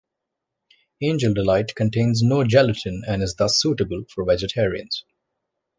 Angel 1.03 1.31
Delight 1.31 1.75
contains 1.75 2.23
no 2.23 2.43
gelatin 2.43 3.03
and 3.07 3.21
is 3.21 3.35
thus 3.35 3.61
suitable 3.61 4.03
for 4.09 4.25
vegetarians. 4.25 5.05